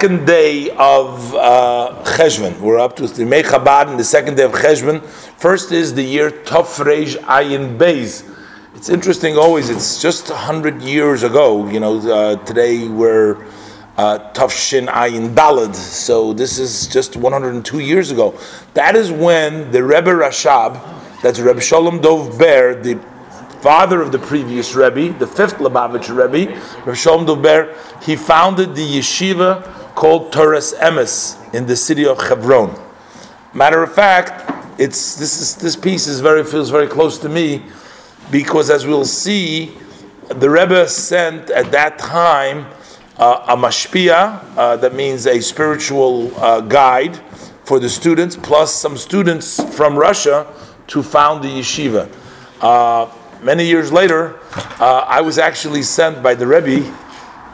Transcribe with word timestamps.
second 0.00 0.26
day 0.26 0.70
of 0.76 1.34
uh, 1.34 2.04
Cheshvan. 2.04 2.60
We're 2.60 2.78
up 2.78 2.94
to 2.96 3.08
the 3.08 3.24
Mei 3.24 3.42
Chabad 3.42 3.90
in 3.90 3.96
the 3.96 4.04
second 4.04 4.36
day 4.36 4.44
of 4.44 4.52
Cheshvan. 4.52 5.04
First 5.04 5.72
is 5.72 5.92
the 5.92 6.04
year 6.04 6.30
Tofrej 6.30 7.16
Ayin 7.24 7.76
Beis. 7.76 8.24
It's 8.76 8.88
interesting 8.88 9.36
always, 9.36 9.70
it's 9.70 10.00
just 10.00 10.30
100 10.30 10.82
years 10.82 11.24
ago. 11.24 11.68
You 11.68 11.80
know, 11.80 11.98
uh, 11.98 12.36
today 12.44 12.86
we're 12.86 13.44
uh, 13.96 14.20
Ayin 14.34 15.34
Dalad. 15.34 15.74
So 15.74 16.32
this 16.32 16.60
is 16.60 16.86
just 16.86 17.16
102 17.16 17.80
years 17.80 18.12
ago. 18.12 18.38
That 18.74 18.94
is 18.94 19.10
when 19.10 19.72
the 19.72 19.82
Rebbe 19.82 20.12
Rashab, 20.12 20.80
that's 21.22 21.40
Rebbe 21.40 21.60
Shalom 21.60 22.00
Dov 22.00 22.38
Ber, 22.38 22.80
the 22.80 23.00
father 23.62 24.00
of 24.00 24.12
the 24.12 24.20
previous 24.20 24.76
Rebbe, 24.76 25.18
the 25.18 25.26
fifth 25.26 25.56
Lubavitch 25.56 26.08
Rebbe, 26.08 26.56
Rebbe 26.82 26.94
Shalom 26.94 27.26
Dov 27.26 27.42
Ber, 27.42 27.74
he 28.00 28.14
founded 28.14 28.76
the 28.76 28.98
yeshiva 28.98 29.74
called 29.98 30.30
Toras 30.30 30.78
Emes 30.78 31.34
in 31.52 31.66
the 31.66 31.74
city 31.74 32.06
of 32.06 32.22
Hebron. 32.22 32.72
Matter 33.52 33.82
of 33.82 33.92
fact, 33.92 34.48
it's 34.78 35.16
this 35.16 35.40
is 35.40 35.56
this 35.56 35.74
piece 35.74 36.06
is 36.06 36.20
very 36.20 36.44
feels 36.44 36.70
very 36.70 36.86
close 36.86 37.18
to 37.18 37.28
me 37.28 37.64
because 38.30 38.70
as 38.70 38.86
we'll 38.86 39.04
see, 39.04 39.76
the 40.28 40.48
Rebbe 40.48 40.86
sent 40.88 41.50
at 41.50 41.72
that 41.72 41.98
time 41.98 42.66
uh, 43.16 43.44
a 43.48 43.56
mashpia, 43.56 44.40
uh, 44.56 44.76
that 44.76 44.94
means 44.94 45.26
a 45.26 45.40
spiritual 45.40 46.32
uh, 46.36 46.60
guide 46.60 47.16
for 47.64 47.80
the 47.80 47.88
students, 47.88 48.36
plus 48.36 48.72
some 48.72 48.96
students 48.96 49.60
from 49.76 49.98
Russia 49.98 50.46
to 50.86 51.02
found 51.02 51.42
the 51.42 51.48
yeshiva. 51.48 52.08
Uh, 52.60 53.10
many 53.42 53.66
years 53.66 53.90
later, 53.90 54.38
uh, 54.78 55.04
I 55.08 55.22
was 55.22 55.38
actually 55.38 55.82
sent 55.82 56.22
by 56.22 56.36
the 56.36 56.46
Rebbe 56.46 56.86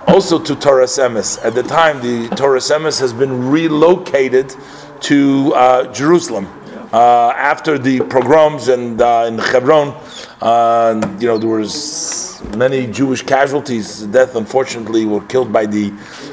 also 0.07 0.39
to 0.39 0.55
Torah 0.57 0.85
Emes. 0.85 1.45
At 1.45 1.55
the 1.55 1.63
time, 1.63 2.01
the 2.01 2.29
Torah 2.37 2.59
Emes 2.59 3.01
has 3.01 3.13
been 3.13 3.51
relocated 3.51 4.55
to 5.01 5.53
uh, 5.55 5.93
Jerusalem. 5.93 6.47
after 6.93 7.79
the 7.79 8.01
pogroms 8.01 8.69
and 8.69 9.01
in 9.01 9.39
Hebron, 9.39 9.89
you 11.21 11.27
know, 11.29 11.39
there 11.39 11.49
was 11.49 12.35
many 12.57 12.87
Jewish 12.87 13.23
casualties. 13.23 14.03
Death, 14.03 14.37
unfortunately, 14.37 15.05
were 15.05 15.25
killed 15.27 15.53
by 15.53 15.67
the 15.67 15.93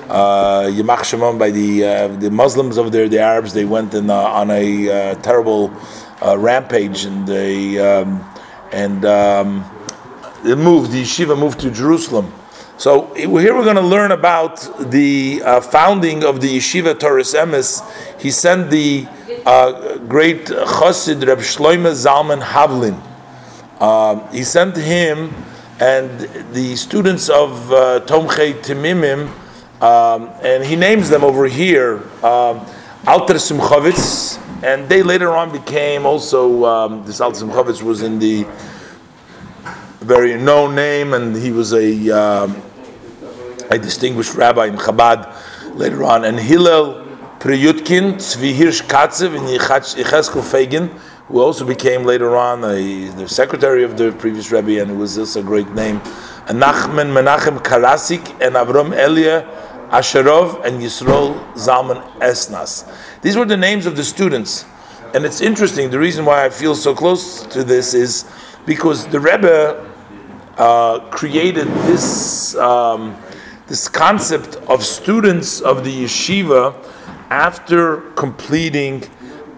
uh, 0.09 0.63
Yamach 0.69 1.03
Shimon, 1.03 1.37
by 1.37 1.51
the 1.51 1.83
uh, 1.83 2.07
the 2.07 2.29
Muslims 2.29 2.77
over 2.77 2.89
there, 2.89 3.07
the 3.07 3.19
Arabs. 3.19 3.53
They 3.53 3.65
went 3.65 3.93
in, 3.93 4.09
uh, 4.09 4.15
on 4.15 4.51
a 4.51 4.89
uh, 4.89 5.15
terrible 5.15 5.71
uh, 6.21 6.37
rampage, 6.37 7.05
and 7.05 7.27
they 7.27 7.79
um, 7.79 8.23
and 8.71 9.05
um, 9.05 9.65
moved. 10.43 10.91
The 10.91 11.01
yeshiva 11.03 11.37
moved 11.37 11.59
to 11.61 11.71
Jerusalem. 11.71 12.31
So 12.81 13.13
here 13.13 13.29
we're 13.29 13.63
going 13.63 13.75
to 13.75 13.81
learn 13.83 14.11
about 14.11 14.89
the 14.89 15.39
uh, 15.45 15.61
founding 15.61 16.23
of 16.23 16.41
the 16.41 16.57
yeshiva 16.57 16.99
Torah 16.99 17.21
Emes. 17.21 17.87
He 18.19 18.31
sent 18.31 18.71
the 18.71 19.05
uh, 19.45 19.99
great 19.99 20.45
chassid 20.45 21.27
Reb 21.27 21.37
Shloime 21.37 21.91
Zalman 21.91 22.41
Havlin. 22.41 22.99
Uh, 23.79 24.27
he 24.31 24.43
sent 24.43 24.75
him 24.75 25.31
and 25.79 26.21
the 26.55 26.75
students 26.75 27.29
of 27.29 27.71
uh, 27.71 27.99
Tomchei 28.07 28.53
Temimim, 28.63 29.27
um, 29.79 30.31
and 30.41 30.65
he 30.65 30.75
names 30.75 31.07
them 31.07 31.23
over 31.23 31.45
here, 31.45 31.97
um, 32.25 32.65
Alter 33.05 33.35
Simchovitz, 33.35 34.41
and 34.63 34.89
they 34.89 35.03
later 35.03 35.29
on 35.29 35.51
became 35.51 36.07
also, 36.07 36.65
um, 36.65 37.05
this 37.05 37.21
Alter 37.21 37.45
Simchovitz 37.45 37.83
was 37.83 38.01
in 38.01 38.17
the 38.17 38.47
very 39.99 40.35
known 40.35 40.73
name, 40.73 41.13
and 41.13 41.35
he 41.35 41.51
was 41.51 41.73
a, 41.73 42.09
um, 42.09 42.59
a 43.71 43.79
distinguished 43.79 44.35
rabbi 44.35 44.67
in 44.67 44.75
Chabad 44.75 45.33
later 45.75 46.03
on, 46.03 46.25
and 46.25 46.39
Hillel 46.39 47.05
Priyutkin, 47.39 48.15
Tzvi 48.15 48.55
Hirsch 48.55 48.83
Katzev, 48.83 49.35
and 49.35 49.47
Yecheskel 49.47 50.41
Feigin, 50.41 50.89
who 51.27 51.39
also 51.39 51.65
became 51.65 52.03
later 52.03 52.35
on 52.35 52.63
a, 52.65 53.07
the 53.07 53.27
secretary 53.27 53.83
of 53.83 53.97
the 53.97 54.11
previous 54.11 54.51
Rebbe, 54.51 54.81
and 54.81 54.91
it 54.91 54.95
was 54.95 55.15
just 55.15 55.37
a 55.37 55.41
great 55.41 55.69
name. 55.69 56.01
And 56.47 56.61
Nachman 56.61 57.13
Menachem 57.13 57.59
Karasik 57.59 58.29
and 58.45 58.55
Avram 58.55 58.93
Elia 58.93 59.47
Asherov 59.89 60.65
and 60.65 60.81
Yisrael 60.81 61.53
Zalman 61.53 62.03
Esnas. 62.19 62.85
These 63.21 63.37
were 63.37 63.45
the 63.45 63.57
names 63.57 63.85
of 63.85 63.95
the 63.95 64.03
students. 64.03 64.65
And 65.13 65.25
it's 65.25 65.41
interesting, 65.41 65.89
the 65.89 65.99
reason 65.99 66.25
why 66.25 66.45
I 66.45 66.49
feel 66.49 66.75
so 66.75 66.93
close 66.93 67.43
to 67.47 67.63
this 67.63 67.93
is 67.93 68.25
because 68.65 69.07
the 69.07 69.19
Rebbe 69.19 69.89
uh, 70.57 70.99
created 71.09 71.67
this, 71.87 72.55
um, 72.55 73.15
this 73.71 73.87
concept 73.87 74.57
of 74.67 74.83
students 74.83 75.61
of 75.61 75.85
the 75.85 76.03
yeshiva 76.03 76.75
after 77.29 78.01
completing 78.23 79.01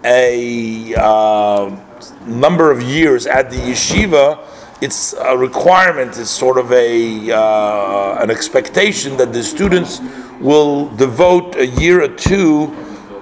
a 0.04 0.94
uh, 0.94 1.76
number 2.24 2.70
of 2.70 2.80
years 2.80 3.26
at 3.26 3.50
the 3.50 3.56
yeshiva, 3.56 4.38
it's 4.80 5.14
a 5.14 5.36
requirement, 5.36 6.16
it's 6.16 6.30
sort 6.30 6.58
of 6.58 6.70
a 6.70 7.32
uh, 7.32 8.22
an 8.22 8.30
expectation 8.30 9.16
that 9.16 9.32
the 9.32 9.42
students 9.42 10.00
will 10.38 10.90
devote 10.90 11.56
a 11.56 11.66
year 11.66 12.04
or 12.04 12.14
two 12.14 12.72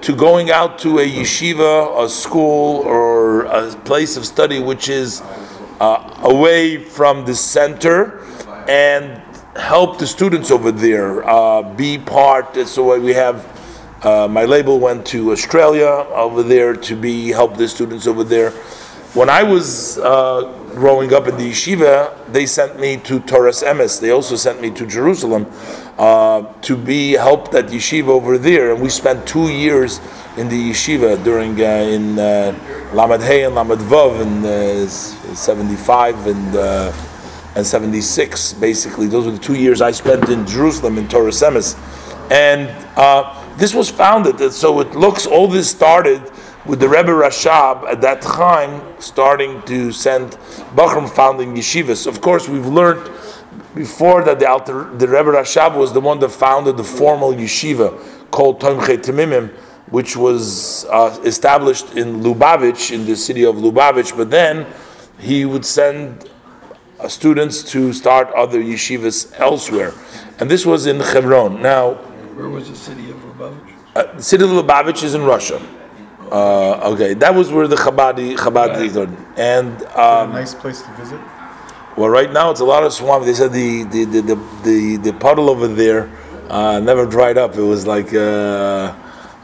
to 0.01 0.15
going 0.15 0.51
out 0.51 0.77
to 0.77 0.99
a 0.99 1.09
yeshiva, 1.09 2.05
a 2.05 2.07
school, 2.07 2.83
or 2.85 3.45
a 3.45 3.71
place 3.77 4.15
of 4.15 4.27
study 4.27 4.59
which 4.59 4.89
is 4.89 5.23
uh, 5.79 6.19
away 6.21 6.77
from 6.77 7.25
the 7.25 7.33
center 7.33 8.19
and 8.69 9.32
help 9.55 9.99
the 9.99 10.07
students 10.07 10.51
over 10.51 10.71
there 10.71 11.27
uh, 11.27 11.61
be 11.61 11.97
part. 11.97 12.55
So 12.67 12.99
we 12.99 13.13
have 13.13 13.45
uh, 14.03 14.27
my 14.27 14.43
label 14.43 14.79
went 14.79 15.05
to 15.07 15.31
Australia 15.31 15.87
over 16.11 16.43
there 16.43 16.75
to 16.75 16.95
be 16.95 17.29
help 17.29 17.55
the 17.55 17.67
students 17.67 18.05
over 18.05 18.23
there. 18.23 18.51
When 19.13 19.29
I 19.29 19.43
was 19.43 19.99
uh, 19.99 20.41
growing 20.71 21.13
up 21.13 21.27
in 21.27 21.37
the 21.37 21.51
yeshiva, 21.51 22.33
they 22.33 22.47
sent 22.47 22.79
me 22.79 22.97
to 22.97 23.19
Torah 23.19 23.51
Emes. 23.51 24.01
They 24.01 24.09
also 24.09 24.35
sent 24.35 24.59
me 24.59 24.71
to 24.71 24.87
Jerusalem 24.87 25.45
uh, 25.99 26.51
to 26.63 26.75
be 26.75 27.11
helped 27.11 27.53
at 27.53 27.67
yeshiva 27.67 28.07
over 28.07 28.39
there, 28.39 28.73
and 28.73 28.81
we 28.81 28.89
spent 28.89 29.27
two 29.27 29.49
years 29.49 30.01
in 30.35 30.49
the 30.49 30.71
yeshiva 30.71 31.23
during 31.23 31.61
uh, 31.61 31.63
in 31.63 32.17
uh, 32.17 32.51
Hey 33.19 33.43
and 33.43 33.53
Lamed 33.53 33.81
Vav 33.81 34.19
in 34.19 34.43
uh, 34.43 34.87
'75 34.87 36.27
and 36.27 36.55
uh, 36.55 36.91
and 37.55 37.65
'76. 37.65 38.53
Basically, 38.53 39.07
those 39.07 39.25
were 39.25 39.31
the 39.31 39.39
two 39.39 39.55
years 39.55 39.81
I 39.81 39.91
spent 39.91 40.29
in 40.29 40.45
Jerusalem 40.45 40.97
in 40.97 41.07
Torah 41.07 41.31
Emes, 41.31 41.77
and 42.31 42.69
this 43.57 43.73
was 43.73 43.89
founded, 43.89 44.51
so 44.51 44.79
it 44.79 44.95
looks 44.95 45.25
all 45.25 45.47
this 45.47 45.69
started 45.69 46.21
with 46.65 46.79
the 46.79 46.87
Rebbe 46.87 47.11
Rashab 47.11 47.83
at 47.83 48.01
that 48.01 48.21
time 48.21 48.81
starting 48.99 49.61
to 49.63 49.91
send 49.91 50.31
bochurim 50.75 51.09
founding 51.09 51.53
yeshivas. 51.53 52.07
Of 52.07 52.21
course, 52.21 52.47
we've 52.47 52.65
learned 52.65 53.11
before 53.75 54.23
that 54.23 54.39
the, 54.39 54.47
Alter, 54.47 54.85
the 54.95 55.07
Rebbe 55.07 55.31
Rashab 55.31 55.75
was 55.75 55.91
the 55.93 55.99
one 55.99 56.19
that 56.19 56.29
founded 56.29 56.77
the 56.77 56.83
formal 56.83 57.33
yeshiva 57.33 58.31
called 58.31 58.61
Tomchei 58.61 58.97
Temimim, 58.97 59.49
which 59.89 60.15
was 60.15 60.85
uh, 60.85 61.19
established 61.23 61.93
in 61.95 62.21
Lubavitch, 62.21 62.91
in 62.91 63.05
the 63.05 63.15
city 63.15 63.43
of 63.43 63.55
Lubavitch, 63.55 64.15
but 64.15 64.31
then 64.31 64.65
he 65.19 65.45
would 65.45 65.65
send 65.65 66.23
uh, 66.23 66.27
students 67.09 67.63
to 67.71 67.93
start 67.93 68.29
other 68.33 68.61
yeshivas 68.61 69.31
elsewhere. 69.39 69.93
And 70.39 70.49
this 70.49 70.65
was 70.65 70.85
in 70.85 70.99
Hebron. 70.99 71.61
Now, 71.61 71.93
where 72.35 72.49
was 72.49 72.69
the 72.69 72.75
city 72.75 73.09
of 73.11 73.17
Lubavitch? 73.17 73.73
Uh, 73.95 74.13
the 74.13 74.23
city 74.23 74.43
of 74.43 74.49
Lubavitch 74.49 75.03
is 75.03 75.13
in 75.13 75.23
Russia. 75.23 75.61
Uh, 76.31 76.91
okay, 76.93 77.13
that 77.13 77.35
was 77.35 77.51
where 77.51 77.67
the 77.67 77.75
Chabad 77.75 78.15
Chabad 78.37 78.95
right. 78.95 79.37
and 79.37 79.83
um, 79.93 80.31
a 80.31 80.33
nice 80.33 80.55
place 80.55 80.81
to 80.81 80.91
visit. 80.93 81.19
Well, 81.95 82.09
right 82.09 82.31
now 82.31 82.49
it's 82.49 82.59
a 82.59 82.65
lot 82.65 82.83
of 82.83 82.91
swamp. 82.91 83.25
They 83.25 83.35
said 83.35 83.53
the 83.53 83.83
the 83.83 84.05
the 84.05 84.21
the, 84.21 84.35
the, 84.63 84.97
the 84.97 85.13
puddle 85.13 85.49
over 85.49 85.67
there 85.67 86.09
uh, 86.49 86.79
never 86.79 87.05
dried 87.05 87.37
up. 87.37 87.55
It 87.55 87.61
was 87.61 87.85
like 87.85 88.13
uh, 88.13 88.95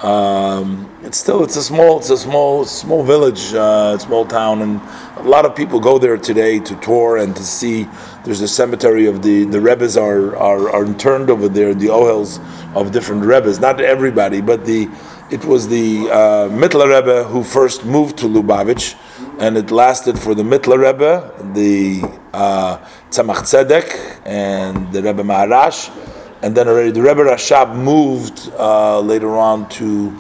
um, 0.01 0.88
it's 1.01 1.17
still 1.17 1.43
it's 1.43 1.55
a 1.55 1.63
small 1.63 1.99
it's 1.99 2.09
a 2.09 2.17
small 2.17 2.65
small 2.65 3.03
village, 3.03 3.53
uh, 3.53 3.97
small 3.97 4.25
town, 4.25 4.61
and 4.61 4.81
a 5.17 5.29
lot 5.29 5.45
of 5.45 5.55
people 5.55 5.79
go 5.79 5.97
there 5.97 6.17
today 6.17 6.59
to 6.59 6.75
tour 6.77 7.17
and 7.17 7.35
to 7.35 7.43
see. 7.43 7.87
There's 8.25 8.41
a 8.41 8.47
cemetery 8.47 9.05
of 9.05 9.21
the 9.21 9.45
the 9.45 9.61
Rebbe's 9.61 9.95
are 9.95 10.35
are, 10.35 10.69
are 10.69 10.85
interned 10.85 11.29
over 11.29 11.47
there, 11.47 11.73
the 11.73 11.87
ohels 11.87 12.39
of 12.75 12.91
different 12.91 13.23
Rebbe's. 13.23 13.59
Not 13.59 13.79
everybody, 13.79 14.41
but 14.41 14.65
the 14.65 14.89
it 15.31 15.45
was 15.45 15.67
the 15.69 16.09
uh, 16.09 16.49
Mittler 16.49 16.89
Rebbe 16.99 17.23
who 17.23 17.43
first 17.43 17.85
moved 17.85 18.17
to 18.17 18.25
Lubavitch, 18.25 18.95
and 19.39 19.57
it 19.57 19.71
lasted 19.71 20.19
for 20.19 20.35
the 20.35 20.43
Mittler 20.43 20.79
Rebbe, 20.79 21.31
the 21.53 22.01
uh, 22.33 22.77
Tzemach 23.09 23.43
Tzedek, 23.47 24.21
and 24.25 24.91
the 24.91 25.01
Rebbe 25.01 25.23
Maharash, 25.23 25.95
and 26.41 26.55
then 26.57 26.67
already 26.67 26.91
the 26.91 27.01
Rebbe 27.01 27.21
Rashab 27.21 27.73
moved 27.73 28.51
uh, 28.57 28.99
later 28.99 29.37
on 29.37 29.69
to 29.69 30.11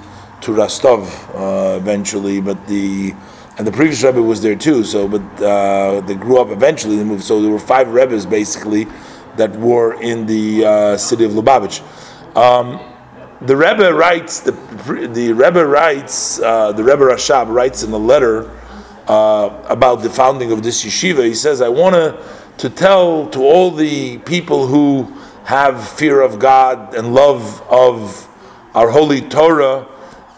to 0.49 0.55
Rostov 0.55 1.35
uh, 1.35 1.77
eventually, 1.77 2.41
but 2.41 2.67
the 2.67 3.13
and 3.57 3.67
the 3.67 3.71
previous 3.71 4.01
Rebbe 4.03 4.21
was 4.21 4.41
there 4.41 4.55
too. 4.55 4.83
So, 4.83 5.07
but 5.07 5.21
uh, 5.43 6.01
they 6.01 6.15
grew 6.15 6.39
up 6.39 6.49
eventually. 6.49 6.95
They 6.95 7.03
moved. 7.03 7.23
So 7.23 7.41
there 7.41 7.51
were 7.51 7.59
five 7.59 7.89
Rebbes 7.89 8.25
basically 8.25 8.87
that 9.35 9.51
were 9.55 10.01
in 10.01 10.25
the 10.25 10.65
uh, 10.65 10.97
city 10.97 11.25
of 11.25 11.31
Lubavitch. 11.31 11.81
Um, 12.35 12.79
the 13.41 13.55
Rebbe 13.55 13.93
writes 13.93 14.39
the 14.39 14.51
the 15.13 15.33
Rebbe 15.33 15.65
writes 15.65 16.39
uh, 16.39 16.71
the 16.71 16.83
Rebbe 16.83 17.03
Rashab 17.03 17.53
writes 17.53 17.83
in 17.83 17.91
a 17.91 17.97
letter 17.97 18.49
uh, 19.07 19.65
about 19.67 20.01
the 20.03 20.09
founding 20.09 20.51
of 20.51 20.63
this 20.63 20.83
yeshiva. 20.83 21.23
He 21.25 21.35
says, 21.35 21.61
"I 21.61 21.69
want 21.69 21.95
to 21.95 22.17
to 22.57 22.69
tell 22.69 23.27
to 23.29 23.39
all 23.39 23.71
the 23.71 24.17
people 24.19 24.67
who 24.67 25.13
have 25.43 25.87
fear 25.87 26.21
of 26.21 26.39
God 26.39 26.95
and 26.95 27.13
love 27.13 27.61
of 27.69 28.27
our 28.73 28.89
holy 28.89 29.21
Torah." 29.21 29.87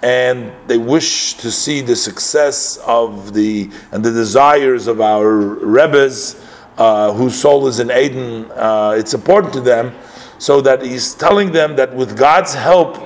And 0.01 0.51
they 0.67 0.77
wish 0.77 1.35
to 1.35 1.51
see 1.51 1.81
the 1.81 1.95
success 1.95 2.77
of 2.77 3.33
the 3.33 3.69
and 3.91 4.03
the 4.03 4.11
desires 4.11 4.87
of 4.87 4.99
our 4.99 5.31
Rebbe's, 5.31 6.43
uh, 6.77 7.13
whose 7.13 7.39
soul 7.39 7.67
is 7.67 7.79
in 7.79 7.91
Eden. 7.91 8.49
Uh, 8.51 8.95
it's 8.97 9.13
important 9.13 9.53
to 9.53 9.61
them 9.61 9.93
so 10.39 10.59
that 10.61 10.81
he's 10.81 11.13
telling 11.13 11.51
them 11.51 11.75
that 11.75 11.93
with 11.93 12.17
God's 12.17 12.55
help, 12.55 12.97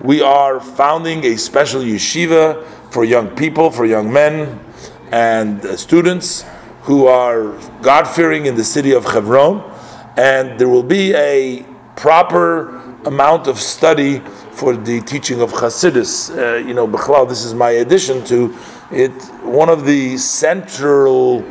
we 0.00 0.22
are 0.22 0.60
founding 0.60 1.24
a 1.24 1.36
special 1.36 1.82
yeshiva 1.82 2.64
for 2.90 3.04
young 3.04 3.34
people, 3.34 3.70
for 3.70 3.84
young 3.84 4.12
men 4.12 4.60
and 5.10 5.64
uh, 5.64 5.76
students 5.76 6.44
who 6.82 7.06
are 7.06 7.52
God 7.82 8.04
fearing 8.04 8.46
in 8.46 8.56
the 8.56 8.64
city 8.64 8.92
of 8.92 9.04
Hebron, 9.04 9.62
and 10.16 10.58
there 10.58 10.68
will 10.68 10.82
be 10.82 11.14
a 11.14 11.64
proper 11.96 12.93
amount 13.06 13.46
of 13.46 13.58
study 13.60 14.20
for 14.52 14.76
the 14.76 15.00
teaching 15.02 15.40
of 15.40 15.52
Hasidus. 15.52 16.36
Uh, 16.36 16.56
you 16.56 16.74
know, 16.74 16.86
Bechlal, 16.86 17.28
this 17.28 17.44
is 17.44 17.54
my 17.54 17.70
addition 17.70 18.24
to 18.24 18.56
it. 18.90 19.12
One 19.42 19.68
of 19.68 19.84
the 19.84 20.16
central 20.16 21.44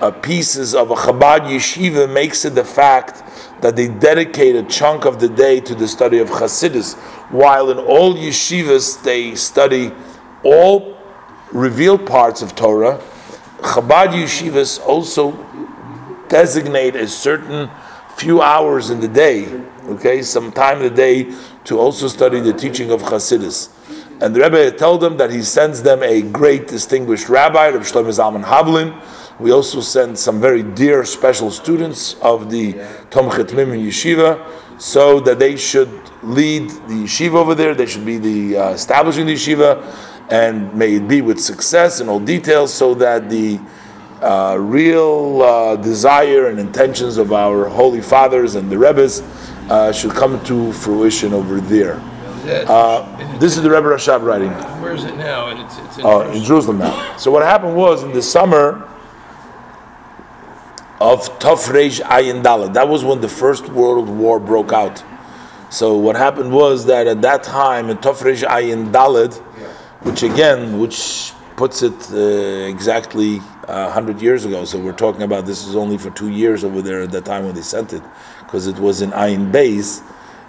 uh, 0.00 0.10
pieces 0.10 0.74
of 0.74 0.90
a 0.90 0.94
Chabad 0.94 1.40
yeshiva 1.40 2.10
makes 2.12 2.44
it 2.44 2.54
the 2.54 2.64
fact 2.64 3.22
that 3.60 3.76
they 3.76 3.88
dedicate 3.88 4.56
a 4.56 4.62
chunk 4.64 5.04
of 5.04 5.20
the 5.20 5.28
day 5.28 5.60
to 5.60 5.74
the 5.74 5.88
study 5.88 6.18
of 6.18 6.28
Hasidus, 6.28 6.94
while 7.30 7.70
in 7.70 7.78
all 7.78 8.14
yeshivas 8.14 9.02
they 9.02 9.34
study 9.34 9.92
all 10.42 10.96
revealed 11.52 12.06
parts 12.06 12.42
of 12.42 12.54
Torah. 12.54 13.00
Chabad 13.58 14.08
yeshivas 14.08 14.80
also 14.84 15.32
designate 16.28 16.96
a 16.96 17.06
certain 17.06 17.70
few 18.16 18.42
hours 18.42 18.90
in 18.90 19.00
the 19.00 19.08
day, 19.08 19.46
okay, 19.86 20.22
some 20.22 20.52
time 20.52 20.78
in 20.78 20.84
the 20.84 20.90
day 20.90 21.34
to 21.64 21.78
also 21.78 22.08
study 22.08 22.40
the 22.40 22.52
teaching 22.52 22.90
of 22.90 23.02
Hasidus. 23.02 23.70
And 24.20 24.34
the 24.34 24.40
Rebbe 24.40 24.70
told 24.76 25.00
them 25.00 25.16
that 25.16 25.30
he 25.30 25.42
sends 25.42 25.82
them 25.82 26.02
a 26.02 26.22
great 26.22 26.68
distinguished 26.68 27.28
rabbi, 27.28 27.68
Rabbi 27.68 27.84
Shlomo 27.84 28.08
Zalman 28.08 28.44
Havlin, 28.44 29.02
we 29.40 29.50
also 29.50 29.80
send 29.80 30.16
some 30.16 30.40
very 30.40 30.62
dear 30.62 31.04
special 31.04 31.50
students 31.50 32.14
of 32.22 32.50
the 32.50 32.74
Tomchei 33.10 33.44
Temimim 33.44 33.84
Yeshiva 33.84 34.80
so 34.80 35.20
that 35.20 35.38
they 35.38 35.56
should 35.56 35.90
lead 36.22 36.70
the 36.70 37.04
yeshiva 37.04 37.34
over 37.34 37.54
there. 37.54 37.74
They 37.74 37.86
should 37.86 38.04
be 38.06 38.18
the 38.18 38.56
uh, 38.56 38.70
establishing 38.70 39.26
the 39.26 39.34
yeshiva, 39.34 39.82
and 40.30 40.72
may 40.74 40.94
it 40.94 41.08
be 41.08 41.20
with 41.20 41.40
success 41.40 42.00
in 42.00 42.08
all 42.08 42.20
details, 42.20 42.72
so 42.72 42.94
that 42.94 43.28
the 43.28 43.60
uh, 44.22 44.56
real 44.58 45.42
uh, 45.42 45.76
desire 45.76 46.48
and 46.48 46.58
intentions 46.58 47.16
of 47.16 47.32
our 47.32 47.68
holy 47.68 48.00
fathers 48.00 48.54
and 48.54 48.70
the 48.70 48.78
rebbes 48.78 49.20
uh, 49.70 49.92
should 49.92 50.12
come 50.12 50.42
to 50.44 50.72
fruition 50.72 51.32
over 51.32 51.60
there. 51.60 52.00
Uh, 52.46 53.38
this 53.38 53.56
is 53.56 53.62
the 53.62 53.70
Rebbe 53.70 53.86
Rashab 53.86 54.22
writing. 54.22 54.50
Where 54.82 54.92
is 54.94 55.04
it 55.04 55.16
now? 55.16 55.48
And 55.48 55.60
it's, 55.60 55.78
it's 55.78 55.98
in, 55.98 56.04
Oh, 56.04 56.30
in 56.30 56.42
Jerusalem 56.44 56.78
now. 56.78 57.16
So 57.16 57.30
what 57.30 57.42
happened 57.42 57.74
was 57.74 58.02
in 58.02 58.12
the 58.12 58.20
summer 58.20 58.86
of 61.00 61.26
Tafrej 61.38 62.02
Ayin 62.02 62.42
Dalet. 62.42 62.74
That 62.74 62.88
was 62.88 63.02
when 63.02 63.20
the 63.20 63.28
First 63.28 63.68
World 63.70 64.08
War 64.08 64.38
broke 64.38 64.72
out. 64.72 65.02
So 65.70 65.96
what 65.96 66.16
happened 66.16 66.52
was 66.52 66.86
that 66.86 67.06
at 67.06 67.22
that 67.22 67.42
time 67.42 67.88
in 67.88 67.96
Tafrej 67.96 68.46
Ayin 68.46 68.92
Dalet, 68.92 69.34
which 70.02 70.22
again, 70.22 70.78
which 70.78 71.32
puts 71.56 71.82
it 71.82 72.10
uh, 72.12 72.16
exactly 72.68 73.40
uh, 73.68 73.84
100 73.84 74.20
years 74.20 74.44
ago. 74.44 74.64
So 74.64 74.78
we're 74.78 74.92
talking 74.92 75.22
about 75.22 75.46
this 75.46 75.66
is 75.66 75.76
only 75.76 75.98
for 75.98 76.10
two 76.10 76.30
years 76.30 76.64
over 76.64 76.82
there 76.82 77.02
at 77.02 77.12
that 77.12 77.24
time 77.24 77.44
when 77.46 77.54
they 77.54 77.62
sent 77.62 77.92
it, 77.92 78.02
because 78.40 78.66
it 78.66 78.78
was 78.78 79.02
in 79.02 79.10
Ayin 79.10 79.50
Beis, 79.52 80.02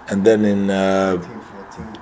and 0.09 0.25
then 0.25 0.45
in 0.45 0.69
uh, 0.69 1.17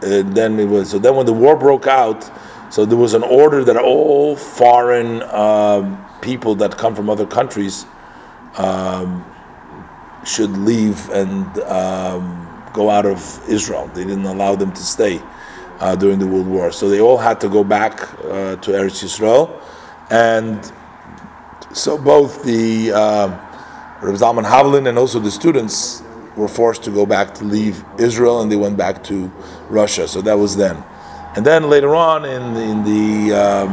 uh, 0.04 0.22
then 0.34 0.60
it 0.60 0.66
was 0.66 0.90
so 0.92 1.00
then 1.00 1.16
when 1.16 1.26
the 1.26 1.34
war 1.34 1.56
broke 1.56 1.88
out, 1.88 2.30
so 2.72 2.86
there 2.86 2.98
was 2.98 3.14
an 3.14 3.24
order 3.24 3.64
that 3.64 3.78
all 3.78 4.36
foreign 4.36 5.22
um, 5.24 6.04
people 6.22 6.56
that 6.56 6.78
come 6.78 6.96
from 6.96 7.10
other 7.10 7.26
countries 7.26 7.86
um, 8.58 9.26
should 10.26 10.52
leave 10.52 11.10
and 11.10 11.58
um, 11.60 12.64
go 12.74 12.90
out 12.90 13.06
of 13.06 13.42
Israel. 13.50 13.88
They 13.94 14.04
didn't 14.04 14.26
allow 14.26 14.56
them 14.56 14.72
to 14.74 14.84
stay 14.84 15.22
uh, 15.80 15.96
during 15.96 16.20
the 16.20 16.28
World 16.28 16.48
War, 16.48 16.72
so 16.72 16.90
they 16.90 17.02
all 17.02 17.18
had 17.18 17.40
to 17.42 17.50
go 17.50 17.64
back 17.64 18.02
uh, 18.24 18.56
to 18.58 18.72
Eretz 18.72 19.04
Yisrael, 19.04 19.62
and 20.10 20.72
so 21.74 21.98
both 21.98 22.44
the 22.44 22.92
uh, 22.92 23.28
Reb 24.02 24.16
Zalman 24.16 24.46
Havlin 24.46 24.88
and 24.88 24.98
also 24.98 25.20
the 25.20 25.32
students 25.32 26.04
were 26.36 26.48
forced 26.48 26.84
to 26.84 26.92
go 26.92 27.06
back 27.06 27.34
to 27.36 27.44
leave 27.44 27.84
Israel, 28.00 28.42
and 28.42 28.52
they 28.52 28.56
went 28.56 28.78
back 28.78 29.04
to 29.06 29.32
Russia. 29.70 30.08
So 30.08 30.22
that 30.22 30.38
was 30.38 30.56
then, 30.56 30.84
and 31.36 31.46
then 31.46 31.70
later 31.70 31.96
on 31.96 32.26
in 32.26 32.56
in 32.58 32.84
the 32.84 33.34
um, 33.34 33.70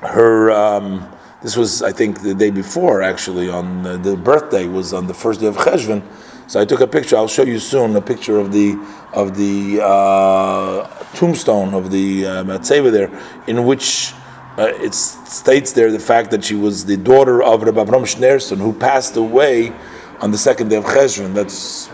her. 0.00 0.50
Um, 0.50 1.12
this 1.42 1.56
was, 1.56 1.82
I 1.82 1.92
think, 1.92 2.22
the 2.22 2.34
day 2.34 2.50
before 2.50 3.02
actually. 3.02 3.50
On 3.50 3.86
uh, 3.86 3.96
the 3.98 4.16
birthday 4.16 4.66
was 4.66 4.92
on 4.92 5.06
the 5.06 5.14
first 5.14 5.40
day 5.40 5.46
of 5.46 5.56
Cheshvan. 5.56 6.02
So 6.48 6.60
I 6.60 6.64
took 6.64 6.80
a 6.80 6.86
picture. 6.86 7.16
I'll 7.16 7.28
show 7.28 7.42
you 7.42 7.58
soon 7.58 7.94
a 7.94 8.00
picture 8.00 8.38
of 8.38 8.52
the 8.52 8.78
of 9.12 9.36
the 9.36 9.80
uh, 9.82 10.88
tombstone 11.14 11.74
of 11.74 11.90
the 11.90 12.26
uh, 12.26 12.44
Matzeva 12.44 12.90
there, 12.90 13.10
in 13.46 13.66
which 13.66 14.14
uh, 14.56 14.72
it 14.76 14.94
states 14.94 15.72
there 15.72 15.92
the 15.92 15.98
fact 15.98 16.30
that 16.30 16.44
she 16.44 16.54
was 16.54 16.86
the 16.86 16.96
daughter 16.96 17.42
of 17.42 17.62
Rabbi 17.62 17.84
Avram 17.84 18.02
Schneerson, 18.02 18.56
who 18.56 18.72
passed 18.72 19.16
away 19.16 19.72
on 20.20 20.30
the 20.30 20.38
second 20.38 20.68
day 20.68 20.76
of 20.76 20.84
Cheshvan. 20.84 21.34
That's 21.34 21.88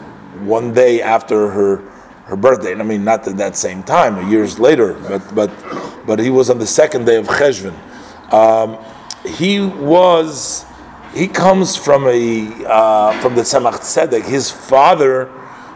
one 0.44 0.72
day 0.72 1.02
after 1.02 1.50
her 1.50 1.76
her 2.24 2.36
birthday. 2.36 2.74
I 2.74 2.82
mean, 2.82 3.04
not 3.04 3.26
at 3.26 3.36
that 3.36 3.56
same 3.56 3.82
time, 3.82 4.30
years 4.30 4.58
later, 4.58 4.94
but 5.08 5.34
but 5.34 5.50
but 6.06 6.18
he 6.18 6.30
was 6.30 6.50
on 6.50 6.58
the 6.58 6.66
second 6.66 7.04
day 7.04 7.16
of 7.16 7.26
Cheshvan. 7.26 7.74
Um, 8.32 8.78
he 9.24 9.60
was 9.60 10.64
he 11.14 11.28
comes 11.28 11.76
from 11.76 12.06
a 12.06 12.48
uh, 12.66 13.20
from 13.20 13.34
the 13.34 13.42
Tzemach 13.42 13.80
Tzedek. 13.80 14.24
His 14.24 14.50
father 14.50 15.30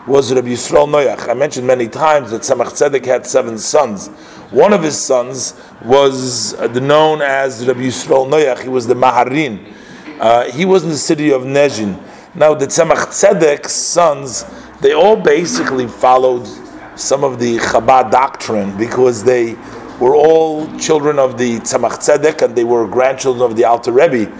was 0.06 0.32
Rabbi 0.32 0.48
Yisrael 0.48 0.88
Noach. 0.88 1.28
I 1.28 1.34
mentioned 1.34 1.66
many 1.66 1.88
times 1.88 2.30
that 2.30 2.42
Tzemach 2.42 2.72
Tzedek 2.72 3.04
had 3.04 3.26
seven 3.26 3.58
sons. 3.58 4.08
One 4.50 4.72
of 4.72 4.82
his 4.82 4.98
sons 4.98 5.60
was 5.84 6.54
known 6.74 7.20
as 7.20 7.66
Rabbi 7.66 7.80
Yisrael 7.80 8.30
Noach. 8.30 8.62
He 8.62 8.68
was 8.68 8.86
the 8.86 8.94
Maharin. 8.94 9.72
Uh, 10.20 10.50
he 10.50 10.64
was 10.64 10.84
in 10.84 10.90
the 10.90 10.96
city 10.96 11.30
of 11.30 11.42
Nezhin. 11.42 12.02
Now 12.37 12.52
the 12.52 12.66
Tzemach 12.66 13.07
Tzedek's 13.07 13.73
sons 13.73 14.45
they 14.83 14.93
all 14.93 15.16
basically 15.16 15.87
followed 15.87 16.47
some 16.95 17.25
of 17.25 17.38
the 17.38 17.57
Chabad 17.57 18.11
doctrine 18.11 18.76
because 18.76 19.25
they 19.25 19.57
were 19.99 20.14
all 20.14 20.66
children 20.78 21.19
of 21.19 21.38
the 21.38 21.61
Tzemach 21.61 21.95
Tzedek 21.95 22.43
and 22.43 22.55
they 22.55 22.64
were 22.64 22.87
grandchildren 22.87 23.50
of 23.50 23.57
the 23.57 23.64
Alter 23.64 23.93
Rebbe, 23.93 24.31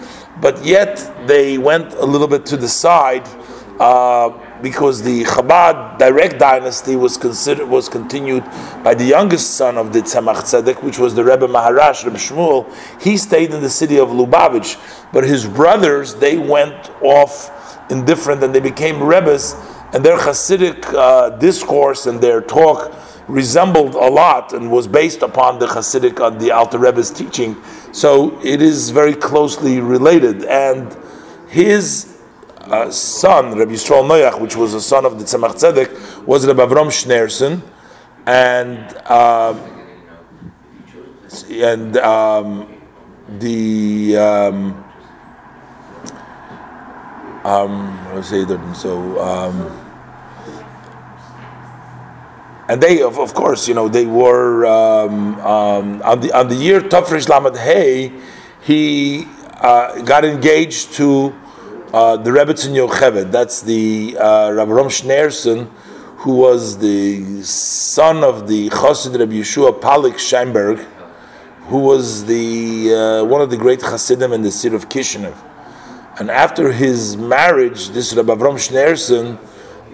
but 0.43 0.63
yet 0.63 1.11
they 1.27 1.57
went 1.57 1.95
a 1.95 2.05
little 2.05 2.29
bit 2.29 2.45
to 2.45 2.59
the 2.59 2.69
side 2.69 3.27
uh, 3.81 4.29
because 4.61 5.03
the 5.03 5.25
Chabad 5.25 5.99
direct 5.99 6.39
dynasty 6.39 6.97
was 6.97 7.17
considered 7.17 7.67
was 7.67 7.89
continued 7.89 8.45
by 8.85 8.95
the 8.95 9.05
youngest 9.05 9.55
son 9.55 9.79
of 9.79 9.95
the 9.95 10.01
Tzemach 10.01 10.43
Tzedek, 10.43 10.83
which 10.83 10.99
was 10.99 11.15
the 11.15 11.25
Rebbe 11.25 11.49
Maharash, 11.49 12.05
Rebbe 12.05 12.19
Shmuel. 12.19 12.71
He 13.01 13.17
stayed 13.17 13.55
in 13.55 13.63
the 13.63 13.71
city 13.71 13.99
of 13.99 14.11
Lubavitch, 14.11 14.77
but 15.15 15.25
his 15.25 15.47
brothers 15.47 16.15
they 16.15 16.37
went 16.37 16.91
off 17.01 17.56
in 17.91 18.05
different 18.05 18.43
and 18.43 18.55
they 18.55 18.61
became 18.61 19.03
Rebbes, 19.03 19.55
and 19.93 20.05
their 20.05 20.19
Hasidic 20.19 20.93
uh, 20.93 21.31
discourse 21.31 22.07
and 22.07 22.21
their 22.21 22.41
talk 22.41 22.93
resembled 23.29 23.95
a 23.95 24.09
lot 24.09 24.53
and 24.53 24.71
was 24.71 24.87
based 24.87 25.23
upon 25.23 25.59
the 25.59 25.67
Hasidic 25.67 26.21
on 26.21 26.39
the 26.39 26.51
Alter 26.53 26.79
Rebbe's 26.79 27.11
teaching. 27.11 27.57
So 27.93 28.41
it 28.43 28.63
is 28.63 28.91
very 28.91 29.15
closely 29.15 29.81
related, 29.81 30.45
and 30.45 30.97
his 31.49 32.19
uh, 32.61 32.91
son, 32.91 33.57
Rabbi 33.59 33.73
Yisrael 33.73 34.07
Noach, 34.09 34.41
which 34.41 34.57
was 34.57 34.75
a 34.75 34.81
son 34.81 35.05
of 35.05 35.19
the 35.19 35.25
Tzemach 35.25 35.55
Tzedek, 35.55 36.25
was 36.27 36.47
Rabbi 36.47 36.67
Avram 36.67 36.89
Schneerson, 36.89 37.63
and 38.27 38.97
uh, 39.07 39.55
and 41.51 41.97
um, 41.99 42.81
the 43.39 44.17
um, 44.17 44.86
um, 47.47 48.75
so. 48.75 49.21
Um, 49.23 49.83
and 52.69 52.83
they, 52.83 53.01
of, 53.03 53.19
of 53.19 53.33
course, 53.35 53.69
you 53.69 53.75
know, 53.75 53.89
they 53.89 54.07
were 54.07 54.67
um, 54.67 55.39
um, 55.41 56.03
on 56.03 56.21
the 56.21 56.33
on 56.33 56.49
the 56.49 56.57
year 56.57 56.81
Tafresh 56.81 57.29
Lamed 57.29 57.57
Hey, 57.57 58.13
he 58.63 59.27
uh, 59.61 60.03
got 60.03 60.25
engaged 60.25 60.95
to 60.95 61.33
uh, 61.95 62.17
the 62.17 62.31
Rebbetzin 62.31 62.75
Yocheved. 62.75 63.31
That's 63.31 63.63
the 63.63 64.17
uh, 64.19 64.51
Rabbi 64.53 64.73
Rom 64.73 64.89
Schneerson, 64.89 65.71
who 66.19 66.35
was 66.35 66.79
the 66.79 67.43
son 67.45 68.25
of 68.25 68.49
the 68.49 68.69
Chassid 68.71 69.17
Rabbi 69.17 69.35
Yeshua 69.35 69.81
Palik 69.81 70.15
Scheinberg, 70.15 70.85
who 71.69 71.79
was 71.79 72.25
the 72.25 72.93
uh, 72.93 73.25
one 73.25 73.41
of 73.41 73.51
the 73.51 73.57
great 73.57 73.81
Chassidim 73.81 74.33
in 74.33 74.43
the 74.43 74.51
city 74.51 74.75
of 74.75 74.89
Kishinev. 74.89 75.37
And 76.19 76.31
after 76.31 76.73
his 76.73 77.17
marriage, 77.17 77.91
this 77.91 78.15
Rabbi 78.15 78.35
Avram 78.35 78.55
Schneerson 78.55 79.39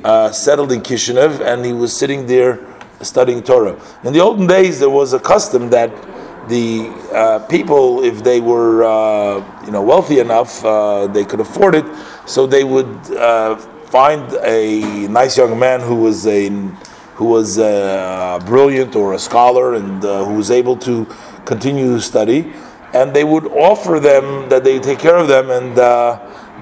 uh, 0.05 0.31
settled 0.31 0.71
in 0.71 0.81
Kishinev, 0.81 1.41
and 1.41 1.65
he 1.65 1.73
was 1.73 1.97
sitting 1.97 2.27
there 2.27 2.61
studying 3.01 3.43
Torah. 3.43 3.77
In 4.05 4.13
the 4.13 4.21
olden 4.21 4.47
days, 4.47 4.79
there 4.79 4.91
was 4.91 5.13
a 5.13 5.19
custom 5.19 5.71
that 5.71 5.91
the 6.49 6.89
uh, 7.13 7.39
people, 7.47 8.05
if 8.05 8.23
they 8.23 8.41
were 8.41 8.85
uh, 8.85 9.65
you 9.65 9.73
know 9.73 9.83
wealthy 9.83 10.21
enough, 10.21 10.65
uh, 10.65 11.09
they 11.09 11.25
could 11.25 11.41
afford 11.41 11.75
it, 11.75 11.87
so 12.27 12.47
they 12.47 12.65
would 12.65 13.17
uh, 13.17 13.57
find 13.57 14.33
a 14.43 15.09
nice 15.09 15.37
young 15.37 15.59
man 15.59 15.81
who 15.81 15.97
was 15.97 16.27
a 16.27 16.49
who 17.15 17.27
was 17.27 17.59
uh, 17.59 18.41
brilliant 18.47 18.97
or 18.97 19.15
a 19.15 19.19
scholar 19.19 19.75
and 19.75 20.05
uh, 20.05 20.25
who 20.25 20.35
was 20.35 20.51
able 20.51 20.77
to 20.77 21.07
continue 21.45 21.95
to 21.95 22.01
study, 22.01 22.53
and 22.95 23.15
they 23.15 23.25
would 23.25 23.47
offer 23.47 23.99
them 23.99 24.49
that 24.49 24.65
they 24.65 24.79
take 24.79 24.99
care 24.99 25.17
of 25.17 25.29
them 25.29 25.51
and 25.51 25.77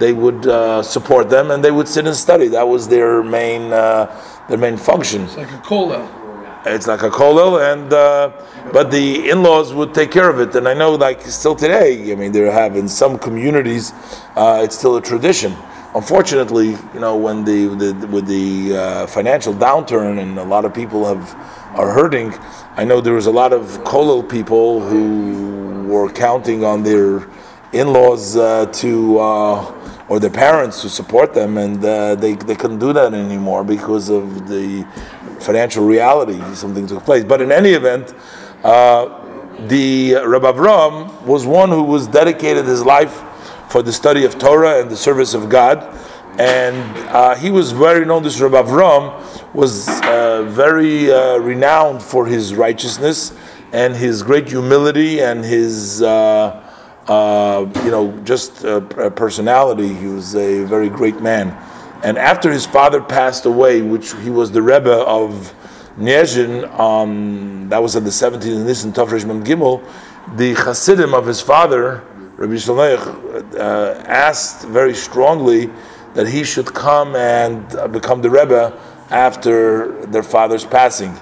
they 0.00 0.12
would 0.12 0.44
support 0.84 1.28
them 1.28 1.50
and 1.50 1.64
they 1.64 1.70
would 1.70 1.88
sit 1.88 2.06
and 2.06 2.16
study. 2.16 2.48
That 2.48 2.68
was 2.68 2.88
their 2.88 3.22
main 3.22 3.70
their 3.70 4.58
main 4.58 4.76
function. 4.76 5.22
It's 5.22 5.36
like 5.36 5.52
a 5.52 5.58
kollel. 5.58 6.20
It's 6.66 6.86
like 6.86 7.02
a 7.02 7.08
kollel, 7.08 7.72
and 7.72 7.90
uh, 7.90 8.32
but 8.70 8.90
the 8.90 9.30
in-laws 9.30 9.72
would 9.72 9.94
take 9.94 10.10
care 10.10 10.28
of 10.28 10.40
it. 10.40 10.54
And 10.54 10.68
I 10.68 10.74
know, 10.74 10.92
like 10.94 11.22
still 11.22 11.56
today, 11.56 12.12
I 12.12 12.14
mean, 12.14 12.32
they 12.32 12.40
have 12.40 12.76
in 12.76 12.86
some 12.86 13.18
communities, 13.18 13.92
uh, 14.36 14.60
it's 14.62 14.76
still 14.76 14.96
a 14.96 15.00
tradition. 15.00 15.56
Unfortunately, 15.94 16.76
you 16.92 17.00
know, 17.00 17.16
when 17.16 17.44
the, 17.44 17.66
the 17.76 18.06
with 18.08 18.26
the 18.26 18.76
uh, 18.76 19.06
financial 19.06 19.54
downturn 19.54 20.20
and 20.20 20.38
a 20.38 20.44
lot 20.44 20.66
of 20.66 20.74
people 20.74 21.06
have 21.06 21.34
are 21.74 21.92
hurting, 21.92 22.34
I 22.76 22.84
know 22.84 23.00
there 23.00 23.14
was 23.14 23.26
a 23.26 23.30
lot 23.30 23.52
of 23.52 23.62
kollel 23.84 24.28
people 24.28 24.80
who 24.80 25.84
were 25.86 26.10
counting 26.12 26.64
on 26.64 26.82
their 26.82 27.28
in-laws 27.72 28.36
uh, 28.36 28.66
to 28.66 29.18
uh, 29.18 29.80
or 30.08 30.18
their 30.18 30.30
parents 30.30 30.82
to 30.82 30.88
support 30.88 31.32
them, 31.34 31.56
and 31.56 31.84
uh, 31.84 32.16
they, 32.16 32.34
they 32.34 32.56
couldn't 32.56 32.80
do 32.80 32.92
that 32.92 33.14
anymore 33.14 33.62
because 33.62 34.08
of 34.08 34.48
the 34.48 34.84
financial 35.38 35.86
reality. 35.86 36.42
Something 36.54 36.88
took 36.88 37.04
place. 37.04 37.22
But 37.22 37.40
in 37.40 37.52
any 37.52 37.70
event, 37.70 38.12
uh, 38.64 39.20
the 39.68 40.14
Rabbi 40.26 40.50
Avram 40.50 41.22
was 41.22 41.46
one 41.46 41.68
who 41.68 41.84
was 41.84 42.08
dedicated 42.08 42.64
his 42.64 42.82
life 42.82 43.22
for 43.70 43.82
the 43.82 43.92
study 43.92 44.24
of 44.24 44.36
Torah 44.36 44.80
and 44.80 44.90
the 44.90 44.96
service 44.96 45.32
of 45.32 45.48
God. 45.48 45.96
And 46.38 46.96
uh, 47.08 47.34
he 47.34 47.50
was 47.50 47.72
very 47.72 48.04
known. 48.04 48.22
This 48.22 48.40
Rabbi 48.40 48.62
Avram 48.62 49.54
was 49.54 49.88
uh, 50.02 50.44
very 50.48 51.12
uh, 51.12 51.38
renowned 51.38 52.02
for 52.02 52.26
his 52.26 52.54
righteousness 52.54 53.32
and 53.72 53.94
his 53.94 54.22
great 54.22 54.48
humility 54.48 55.20
and 55.20 55.44
his 55.44 56.02
uh, 56.02 56.66
uh, 57.10 57.68
you 57.84 57.90
know, 57.90 58.16
just 58.24 58.64
a 58.64 58.80
personality. 59.10 59.92
He 59.92 60.06
was 60.06 60.36
a 60.36 60.62
very 60.64 60.88
great 60.88 61.20
man. 61.20 61.48
And 62.04 62.16
after 62.16 62.50
his 62.52 62.64
father 62.64 63.02
passed 63.02 63.46
away, 63.46 63.82
which 63.82 64.14
he 64.18 64.30
was 64.30 64.52
the 64.52 64.62
Rebbe 64.62 64.92
of 64.92 65.54
Niezhin, 65.98 66.70
um, 66.78 67.68
that 67.68 67.82
was 67.82 67.96
on 67.96 68.04
the 68.04 68.10
17th 68.10 68.60
of 68.60 68.66
Nisan 68.66 68.92
Tafresh 68.92 69.26
Mem 69.26 69.44
Gimel, 69.44 69.84
the 70.36 70.54
Hasidim 70.54 71.12
of 71.12 71.26
his 71.26 71.40
father, 71.40 72.04
Rabbi 72.36 72.54
uh, 72.54 74.02
asked 74.06 74.66
very 74.68 74.94
strongly 74.94 75.68
that 76.14 76.28
he 76.28 76.44
should 76.44 76.66
come 76.66 77.14
and 77.16 77.92
become 77.92 78.22
the 78.22 78.30
Rebbe 78.30 78.78
after 79.10 80.06
their 80.06 80.22
father's 80.22 80.64
passing. 80.64 81.16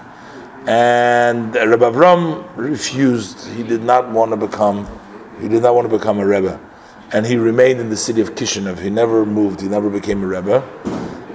And 0.67 1.55
Rabbi 1.55 1.91
Avram 1.91 2.47
refused. 2.57 3.47
He 3.49 3.63
did 3.63 3.83
not 3.83 4.11
want 4.11 4.33
to 4.33 4.37
become 4.37 4.87
he 5.41 5.49
did 5.49 5.63
not 5.63 5.75
want 5.75 5.89
to 5.89 5.97
become 5.97 6.19
a 6.19 6.27
Rebbe. 6.27 6.61
And 7.13 7.25
he 7.25 7.37
remained 7.37 7.81
in 7.81 7.91
the 7.91 7.97
city 7.97 8.21
of 8.21 8.35
Kishinev. 8.35 8.79
He 8.81 8.91
never 8.91 9.25
moved, 9.25 9.61
he 9.61 9.69
never 9.69 9.89
became 9.89 10.23
a 10.23 10.27
Rebbe. 10.27 10.63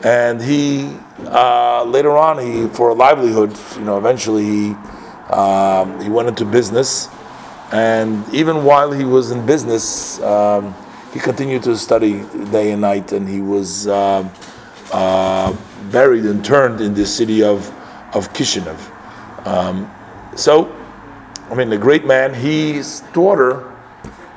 And 0.03 0.41
he, 0.41 0.95
uh, 1.25 1.86
later 1.86 2.17
on, 2.17 2.38
he 2.38 2.67
for 2.67 2.89
a 2.89 2.93
livelihood, 2.93 3.57
you 3.75 3.86
know, 3.86 3.98
eventually 3.98 4.43
he, 4.43 4.69
um, 5.29 6.01
he 6.01 6.10
went 6.10 6.27
into 6.27 6.45
business. 6.45 7.07
And 7.72 8.27
even 8.33 8.65
while 8.65 8.91
he 8.91 9.05
was 9.05 9.31
in 9.31 9.45
business, 9.45 10.22
um, 10.22 10.75
he 11.13 11.20
continued 11.20 11.63
to 11.63 11.77
study 11.77 12.24
day 12.51 12.72
and 12.72 12.82
night. 12.82 13.12
And 13.12 13.29
he 13.29 13.41
was 13.41 13.88
uh, 13.88 14.27
uh, 14.91 15.55
buried 15.91 16.25
and 16.25 16.43
turned 16.43 16.82
in 16.82 16.93
the 16.93 17.05
city 17.05 17.43
of, 17.43 17.70
of 18.15 18.34
Kishinev. 18.34 18.77
Um, 19.46 19.89
so, 20.36 20.75
I 21.50 21.55
mean, 21.55 21.72
a 21.72 21.77
great 21.77 22.05
man, 22.05 22.34
his 22.34 23.01
daughter, 23.13 23.72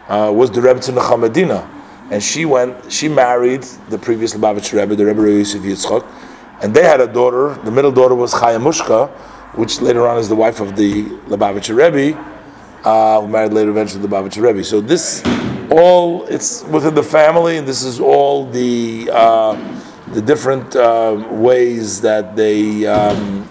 uh, 0.09 0.30
was 0.33 0.50
the 0.50 0.61
Rebbetzin 0.61 0.97
Nechama 0.97 1.33
Dina, 1.33 1.68
and 2.11 2.23
she 2.23 2.45
went. 2.45 2.92
She 2.92 3.09
married 3.09 3.62
the 3.88 3.99
previous 3.99 4.35
Lubavitch 4.35 4.73
Rebbe, 4.73 4.95
the 4.95 5.04
Rebbe 5.04 5.23
Yosef 5.23 5.62
Yitzchak, 5.62 6.06
and 6.62 6.75
they 6.75 6.85
had 6.85 7.00
a 7.00 7.06
daughter. 7.06 7.54
The 7.64 7.71
middle 7.71 7.90
daughter 7.90 8.14
was 8.14 8.33
Chaya 8.33 8.61
Mushka, 8.61 9.11
which 9.56 9.80
later 9.80 10.06
on 10.06 10.18
is 10.18 10.28
the 10.28 10.37
wife 10.37 10.61
of 10.61 10.76
the 10.76 11.04
Lubavitch 11.26 11.75
Rebbe, 11.75 12.16
uh, 12.85 13.21
who 13.21 13.28
married 13.28 13.52
later 13.52 13.71
eventually 13.71 14.00
the 14.00 14.09
Lubavitch 14.09 14.40
Rebbe. 14.40 14.62
So 14.62 14.80
this 14.80 15.23
all 15.76 16.25
it's 16.26 16.62
within 16.64 16.95
the 16.95 17.02
family, 17.02 17.59
and 17.59 17.68
this 17.68 17.83
is 17.83 18.00
all 18.00 18.47
the 18.47 19.11
uh, 19.12 19.54
the 20.09 20.23
different 20.23 20.75
uh, 20.75 21.26
ways 21.30 22.00
that 22.00 22.37
they. 22.37 22.87
Um, 22.87 23.49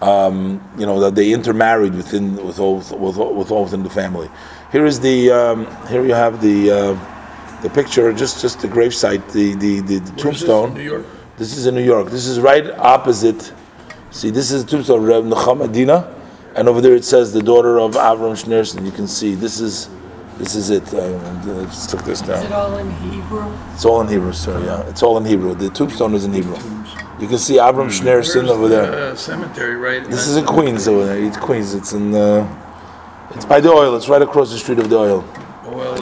um, 0.00 0.60
you 0.76 0.84
know 0.84 0.98
that 0.98 1.14
they 1.14 1.32
intermarried 1.32 1.94
within 1.94 2.34
with 2.44 2.58
all 2.58 2.78
with, 2.78 3.16
with 3.16 3.50
all 3.52 3.62
within 3.62 3.84
the 3.84 3.90
family. 3.90 4.28
Here 4.72 4.84
is 4.84 4.98
the 4.98 5.30
um, 5.30 5.86
here 5.86 6.04
you 6.04 6.14
have 6.14 6.40
the 6.40 6.70
uh, 6.70 7.60
the 7.62 7.70
picture, 7.70 8.12
just 8.12 8.40
just 8.40 8.60
the 8.60 8.68
gravesite, 8.68 9.30
the 9.32 9.54
the, 9.54 9.80
the, 9.80 9.98
the 10.00 10.12
tombstone. 10.20 10.74
New 10.74 10.82
York. 10.82 11.06
This 11.36 11.56
is 11.56 11.66
in 11.66 11.76
New 11.76 11.84
York. 11.84 12.10
This 12.10 12.26
is 12.26 12.40
right 12.40 12.68
opposite. 12.70 13.52
See, 14.10 14.30
this 14.30 14.50
is 14.50 14.64
the 14.64 14.70
tombstone 14.72 15.04
Reb 15.04 15.24
Nechama 15.24 15.72
Dina, 15.72 16.12
and 16.56 16.68
over 16.68 16.80
there 16.80 16.96
it 16.96 17.04
says 17.04 17.32
the 17.32 17.42
daughter 17.42 17.78
of 17.78 17.92
Avram 17.92 18.34
Schneerson. 18.34 18.84
You 18.84 18.90
can 18.90 19.06
see 19.06 19.36
this 19.36 19.60
is 19.60 19.88
this 20.38 20.54
is 20.54 20.70
it. 20.70 20.92
I, 20.94 21.14
I 21.16 21.64
just 21.64 21.90
took 21.90 22.02
this 22.04 22.20
down. 22.20 22.38
Is 22.38 22.44
it 22.44 22.52
all 22.52 22.76
in 22.78 22.90
Hebrew? 22.90 23.52
It's 23.74 23.84
all 23.84 24.00
in 24.00 24.08
Hebrew, 24.08 24.32
sir. 24.32 24.58
Yeah, 24.64 24.88
it's 24.88 25.02
all 25.02 25.16
in 25.18 25.24
Hebrew. 25.24 25.54
The 25.54 25.70
tombstone 25.70 26.14
is 26.14 26.24
in 26.24 26.32
Hebrew. 26.32 26.56
You 27.20 27.28
can 27.28 27.38
see 27.38 27.54
Avram 27.54 27.88
Schneerson 27.88 28.48
over 28.48 28.68
there. 28.68 29.10
The 29.12 29.16
cemetery, 29.16 29.76
right? 29.76 30.04
This 30.04 30.26
is 30.26 30.36
in 30.36 30.44
Queens 30.44 30.88
over 30.88 31.04
there. 31.04 31.22
It's 31.22 31.36
Queens. 31.36 31.74
It's 31.74 31.92
in. 31.92 32.14
Uh, 32.14 32.48
it's 33.30 33.44
by 33.44 33.60
the 33.60 33.68
Ohel. 33.68 33.96
It's 33.96 34.08
right 34.08 34.22
across 34.22 34.50
the 34.50 34.58
street 34.58 34.78
of 34.78 34.90
the 34.90 34.96
Ohel. 34.96 35.24
Well, 35.72 35.96